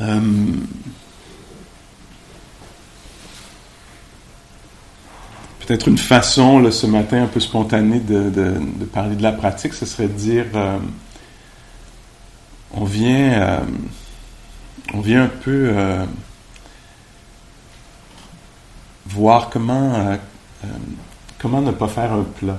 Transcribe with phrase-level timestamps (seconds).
[0.00, 0.20] Euh,
[5.60, 8.60] peut-être une façon, là, ce matin, un peu spontanée de,
[8.92, 10.78] parler de la pratique, ce serait de dire euh,
[12.72, 13.60] on vient, euh,
[14.92, 15.74] on vient un peu
[19.06, 20.18] voir comment,
[21.38, 22.58] comment ne pas faire un plat.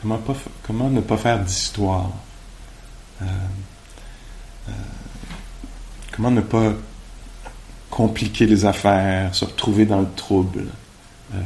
[0.00, 2.10] Comment ne pas faire d'histoire.
[6.14, 6.72] Comment ne pas
[7.90, 10.66] compliquer les affaires, se retrouver dans le trouble.
[11.34, 11.38] Euh,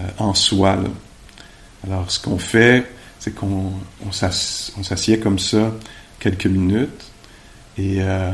[0.00, 0.76] euh, en soi.
[1.84, 2.86] Alors, ce qu'on fait,
[3.18, 3.72] c'est qu'on
[4.04, 5.72] on s'assied comme ça
[6.18, 7.10] quelques minutes
[7.78, 8.32] et euh,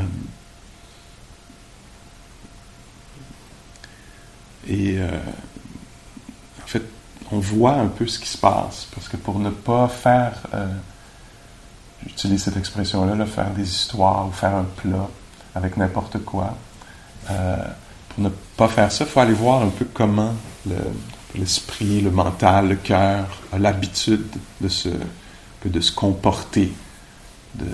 [6.61, 6.83] en fait,
[7.31, 10.33] on voit un peu ce qui se passe parce que pour ne pas faire,
[12.05, 15.09] j'utilise cette expression-là, là, faire des histoires ou faire un plat
[15.55, 16.57] avec n'importe quoi
[18.13, 20.33] pour ne pas faire ça, il faut aller voir un peu comment
[21.35, 24.25] l'esprit, le, mental, le cœur a l'habitude
[24.61, 24.89] de se,
[25.65, 26.71] de se comporter,
[27.55, 27.65] de,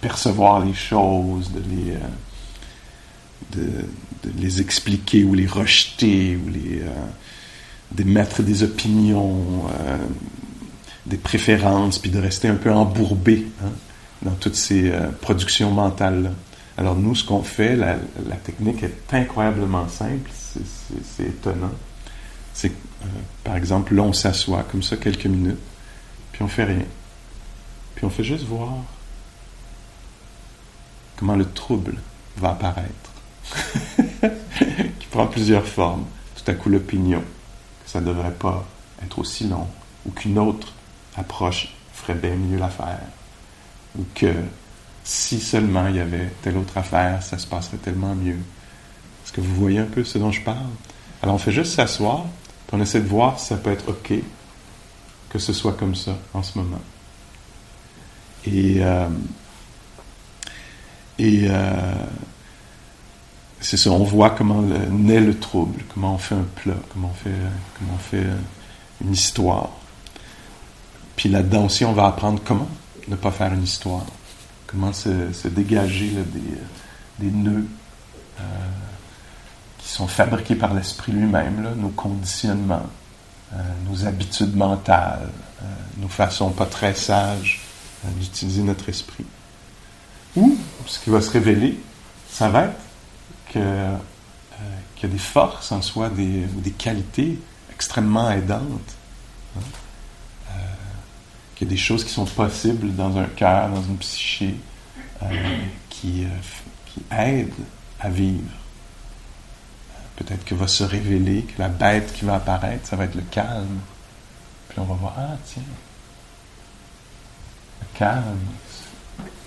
[0.00, 3.82] percevoir les choses, de les, euh,
[4.24, 6.90] de, les expliquer ou les rejeter, ou les, euh,
[7.92, 9.98] d'émettre des opinions, euh,
[11.06, 13.70] des préférences, puis de rester un peu embourbé hein,
[14.22, 16.30] dans toutes ces productions mentales-là.
[16.78, 17.96] Alors nous, ce qu'on fait, la,
[18.42, 21.72] technique est incroyablement simple, c'est étonnant.
[22.54, 23.06] C'est, euh,
[23.44, 25.58] par exemple, là, on s'assoit comme ça quelques minutes,
[26.32, 26.84] puis on fait rien.
[27.94, 28.70] Puis on fait juste voir
[31.16, 31.96] comment le trouble
[32.38, 33.12] va apparaître,
[34.98, 36.06] qui prend plusieurs formes.
[36.36, 37.20] Tout à coup, l'opinion,
[37.84, 38.66] que ça ne devrait pas
[39.04, 39.68] être aussi long,
[40.06, 40.72] ou qu'une autre
[41.16, 43.00] approche ferait bien mieux l'affaire,
[43.98, 44.32] ou que
[45.04, 48.38] si seulement il y avait telle autre affaire, ça se passerait tellement mieux.
[49.24, 50.66] Est-ce que vous voyez un peu ce dont je parle?
[51.22, 52.24] Alors on fait juste s'asseoir,
[52.66, 54.12] puis on essaie de voir si ça peut être OK
[55.28, 56.80] que ce soit comme ça en ce moment.
[58.44, 59.08] Et, euh,
[61.18, 61.94] et euh,
[63.60, 67.14] c'est ça, on voit comment naît le trouble, comment on fait un plat, comment on
[67.14, 67.30] fait,
[67.78, 68.26] comment on fait
[69.02, 69.70] une histoire.
[71.16, 72.68] Puis là-dedans aussi, on va apprendre comment
[73.08, 74.04] ne pas faire une histoire
[74.72, 76.12] comment se, dégager
[77.18, 77.66] des, nœuds
[78.40, 78.42] euh,
[79.78, 82.88] qui sont fabriqués par l'esprit lui-même, nos conditionnements,
[83.52, 83.56] euh,
[83.88, 85.30] nos habitudes mentales,
[85.62, 85.66] euh,
[85.98, 87.60] nos façons pas très sages
[88.04, 89.26] d'utiliser notre esprit.
[90.34, 90.56] Ou,
[90.86, 91.78] ce qui va se révéler,
[92.28, 92.80] ça va être
[93.50, 97.38] qu'il y a des forces en soi, des, des qualités
[97.70, 98.96] extrêmement aidantes.
[99.56, 99.60] Hein
[101.62, 104.56] qu'il y a des choses qui sont possibles dans un cœur, dans une psyché,
[105.22, 105.26] euh,
[105.88, 106.28] qui, euh,
[106.86, 107.52] qui aident
[108.00, 108.50] à vivre.
[110.16, 113.22] Peut-être que va se révéler que la bête qui va apparaître, ça va être le
[113.22, 113.78] calme.
[114.68, 115.62] Puis on va voir, ah tiens,
[117.80, 118.40] le calme,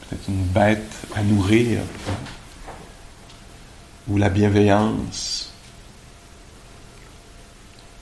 [0.07, 1.81] peut-être une bête à nourrir,
[4.07, 5.51] ou la bienveillance,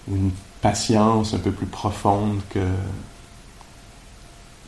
[0.08, 0.32] ou une
[0.62, 2.60] patience un peu plus profonde que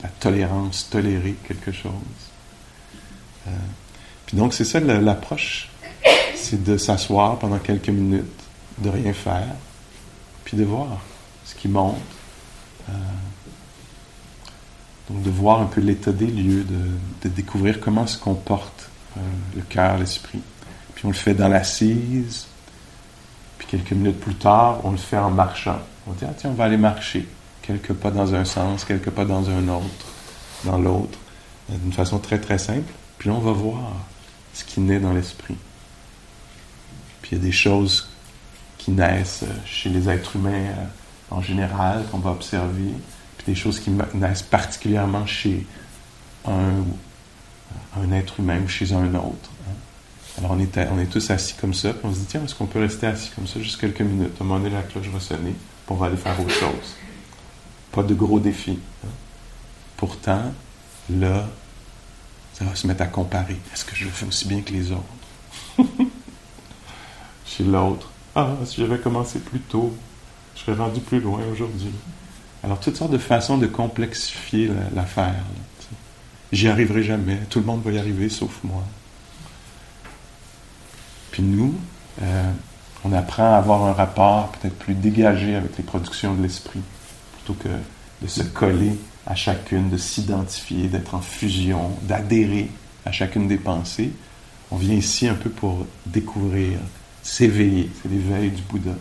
[0.01, 1.91] la tolérance, tolérer quelque chose.
[3.47, 3.51] Euh,
[4.25, 5.69] puis donc, c'est ça l'approche,
[6.35, 8.25] c'est de s'asseoir pendant quelques minutes,
[8.79, 9.55] de rien faire,
[10.43, 10.99] puis de voir
[11.45, 11.95] ce qui monte.
[12.89, 12.93] Euh,
[15.09, 19.21] donc, de voir un peu l'état des lieux, de, découvrir comment se comporte euh,
[19.55, 20.41] le cœur, l'esprit.
[20.93, 22.47] Puis on le fait dans l'assise,
[23.57, 25.79] puis quelques minutes plus tard, on le fait en marchant.
[26.07, 27.27] On dit, ah tiens, on va aller marcher
[27.65, 30.05] quelques pas dans un sens, quelques pas dans un autre,
[30.63, 31.17] dans l'autre,
[31.71, 32.91] euh, d'une façon très très simple.
[33.17, 33.93] Puis on va voir
[34.53, 35.55] ce qui naît dans l'esprit.
[37.21, 38.09] Puis il y a des choses
[38.77, 40.85] qui naissent euh, chez les êtres humains euh,
[41.31, 42.91] en général, qu'on va observer,
[43.37, 45.65] puis des choses qui naissent particulièrement chez
[46.47, 46.83] un,
[47.97, 49.49] un être humain ou chez un autre.
[49.67, 49.73] Hein.
[50.37, 52.53] Alors on est, on est tous assis comme ça, puis on se dit, tiens, est-ce
[52.53, 54.33] qu'on peut rester assis comme ça juste quelques minutes?
[54.39, 56.95] À un moment donné, la cloche va sonner, puis on va aller faire autre chose
[57.95, 58.77] pas de gros défis.
[59.95, 60.51] Pourtant,
[61.09, 61.47] là,
[62.53, 63.57] ça va se mettre à comparer.
[63.73, 65.79] Est-ce que je fais aussi bien que les autres?
[67.45, 68.09] Chez l'autre.
[68.35, 69.95] Ah, si j'avais commencé plus tôt,
[70.55, 71.93] je serais rendu plus loin aujourd'hui.
[72.63, 75.43] Alors, toutes sortes de façons de complexifier l'affaire.
[76.51, 77.37] J'y arriverai jamais.
[77.49, 78.83] Tout le monde va y arriver sauf moi.
[81.31, 81.75] Puis nous,
[82.21, 82.51] euh,
[83.05, 86.81] on apprend à avoir un rapport peut-être plus dégagé avec les productions de l'esprit
[87.45, 87.69] plutôt que
[88.21, 88.97] de se coller
[89.27, 92.69] à chacune, de s'identifier, d'être en fusion, d'adhérer
[93.05, 94.11] à chacune des pensées.
[94.71, 96.79] On vient ici un peu pour découvrir,
[97.21, 97.91] s'éveiller.
[98.01, 98.95] C'est l'éveil du Bouddha.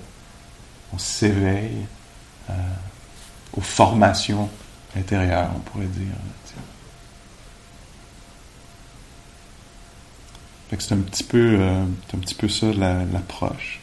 [0.93, 1.87] On s'éveille
[2.51, 2.53] euh,
[3.55, 4.49] aux formations
[4.97, 6.15] intérieures, on pourrait dire.
[10.77, 13.79] c'est un petit peu, euh, un petit peu ça l'approche.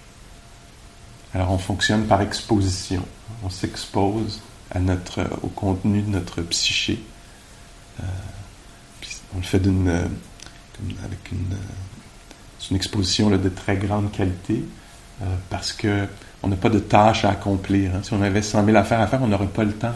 [1.34, 3.06] Alors on fonctionne par exposition.
[3.44, 4.42] On s'expose
[5.44, 7.00] au contenu de notre psyché.
[8.00, 8.04] Euh,
[9.34, 10.06] on le fait euh,
[11.04, 11.58] avec une,
[12.70, 14.64] une exposition de très grande qualité
[15.50, 16.08] parce que
[16.42, 17.94] on n'a pas de tâches à accomplir.
[17.94, 18.00] Hein.
[18.02, 19.94] Si on avait 100 000 affaires à faire, on n'aurait pas le temps,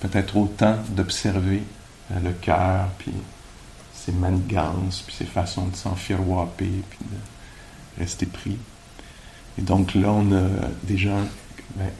[0.00, 1.62] peut-être autant, d'observer
[2.10, 3.12] le cœur, puis
[3.92, 8.58] ses manigances, puis ses façons de s'enfirouaper, puis de rester pris.
[9.58, 10.48] Et donc là, on a
[10.82, 11.12] déjà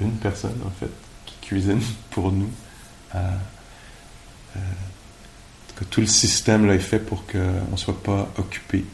[0.01, 0.91] une personne, en fait,
[1.27, 1.81] qui cuisine
[2.11, 2.51] pour nous.
[3.15, 3.19] Euh,
[4.57, 4.61] euh,
[5.77, 8.85] que tout le système là, est fait pour qu'on ne soit pas occupé,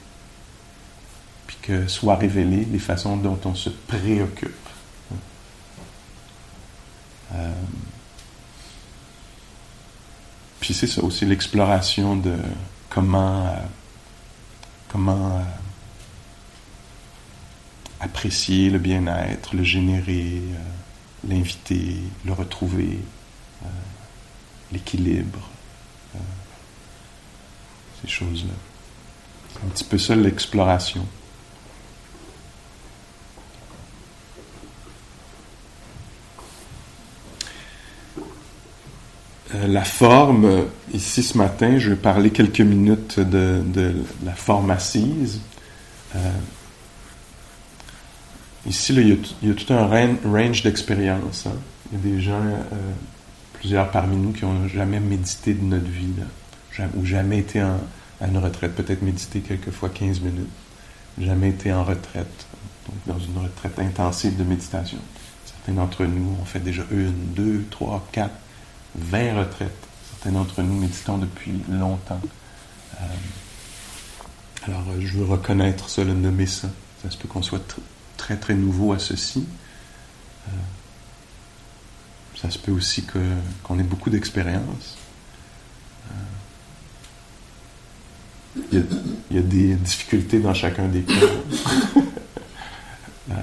[1.47, 4.55] puis que soient révélées les façons dont on se préoccupe.
[7.35, 7.53] Euh,
[10.59, 12.37] puis c'est ça aussi, l'exploration de
[12.89, 13.55] comment,
[14.89, 15.45] comment
[18.01, 22.99] apprécier le bien-être, le générer, euh, l'inviter, le retrouver,
[24.73, 25.51] l'équilibre,
[28.01, 28.55] ces choses-là.
[29.65, 31.07] Un petit peu ça l'exploration.
[39.55, 40.63] Euh, la forme, euh,
[40.93, 43.95] ici ce matin, je vais parler quelques minutes de,
[44.25, 45.41] la forme assise.
[48.67, 49.09] Euh, ici, il,
[49.49, 51.47] y a, tout un range d'expérience.
[51.47, 51.53] Hein.
[51.93, 52.43] Il y a des gens,
[53.55, 56.13] plusieurs parmi nous, qui n'ont jamais médité de notre vie,
[56.97, 57.79] ou jamais été à
[58.27, 60.49] une retraite, peut-être médité quelquefois 15 minutes,
[61.19, 62.47] jamais été en retraite,
[62.87, 64.99] donc dans une retraite intensive de méditation.
[65.45, 68.35] Certains d'entre nous ont fait déjà une, deux, trois, quatre
[68.97, 69.87] 20 retraites.
[70.11, 72.21] Certains d'entre nous méditons depuis longtemps.
[73.01, 73.05] Euh,
[74.67, 76.69] alors, euh, je veux reconnaître ça, le nommer ça.
[77.03, 77.77] Ça se peut qu'on soit
[78.21, 79.47] très, très nouveau à ceci.
[80.47, 80.53] Euh,
[82.39, 84.99] ça se peut aussi qu'on ait beaucoup d'expérience.
[88.73, 88.85] Il
[89.31, 91.15] y, a des difficultés dans chacun des cas.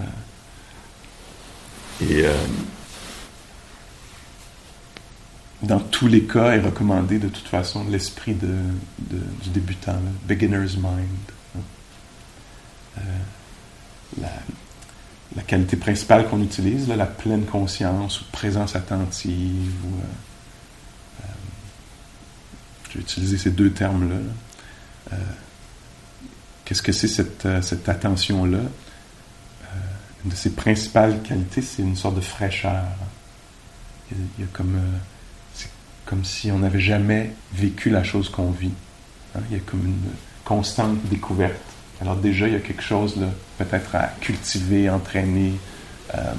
[2.01, 2.25] et
[5.63, 8.57] dans tous les cas, est recommandé de toute façon l'esprit de,
[9.44, 11.07] du débutant, beginner's mind.
[12.97, 13.01] Euh,
[15.38, 19.74] la, qualité principale qu'on utilise, la pleine conscience ou présence attentive.
[19.86, 21.28] Ou, euh, euh,
[22.92, 24.18] J'ai utilisé ces deux termes-là.
[26.66, 28.60] Qu'est-ce que c'est cette, cette attention-là?
[30.25, 32.84] une de ses principales qualités, c'est une sorte de fraîcheur.
[34.51, 34.78] Comme
[36.07, 38.72] comme si on n'avait jamais vécu la chose qu'on vit.
[39.36, 40.10] Hein, il y a comme une
[40.44, 41.62] constante découverte.
[42.02, 43.16] Alors déjà, il y a quelque chose
[43.58, 45.54] peut-être à cultiver, entraîner,
[46.14, 46.34] euh,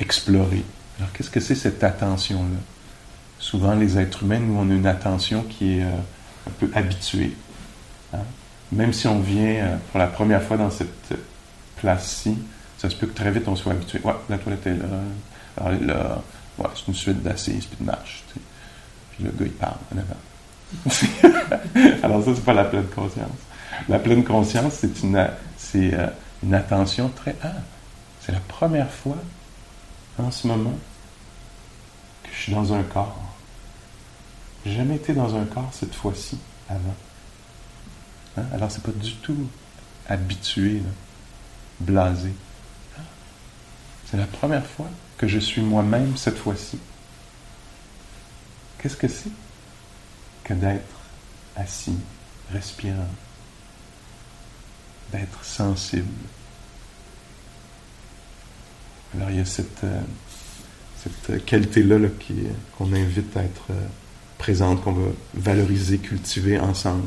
[0.00, 0.62] explorer.
[0.98, 2.58] Alors qu'est-ce que c'est cette attention-là?
[3.38, 5.90] Souvent, les êtres humains, nous, on a une attention qui est euh,
[6.46, 7.32] un peu habituée.
[8.14, 8.20] Hein?
[8.72, 11.14] Même si on vient euh, pour la première fois dans cette
[11.76, 12.38] place-ci,
[12.78, 14.00] ça se peut que très vite on soit habitué.
[14.04, 14.86] Ouais, la toilette est là.
[15.56, 16.22] Alors là,
[16.58, 18.24] ouais, c'est une suite d'assises puis de marches.
[19.12, 20.16] Puis le gars, il parle en avant.
[22.02, 23.38] Alors ça, c'est pas la pleine conscience.
[23.88, 26.08] La pleine conscience, c'est une, euh,
[26.52, 27.36] attention très...
[27.42, 27.52] Ah,
[28.20, 29.16] c'est la première fois
[30.18, 30.74] en ce moment
[32.24, 33.22] que je suis dans un corps.
[34.64, 36.94] J'ai jamais été dans un corps cette fois-ci avant.
[38.36, 38.42] Hein?
[38.52, 39.46] Alors c'est pas du tout
[40.08, 40.82] habitué,
[41.80, 42.32] blasé.
[42.96, 43.02] Ah,
[44.06, 46.78] c'est la première fois que je suis moi-même cette fois-ci.
[48.78, 49.30] Qu'est-ce que c'est
[50.44, 51.00] que d'être
[51.56, 51.96] assis,
[52.52, 53.08] respirant,
[55.12, 56.06] d'être sensible?
[59.14, 62.08] Alors il y a cette, euh, qualité-là
[62.76, 63.86] qu'on invite à être euh,
[64.38, 67.04] présente, qu'on va valoriser, cultiver ensemble.